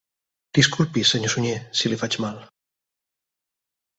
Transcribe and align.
Disculpi, 0.57 1.01
senyor 1.09 1.33
Sunyer, 1.33 1.59
si 1.81 1.91
li 1.93 1.99
faig 2.03 2.17
mal... 2.25 2.39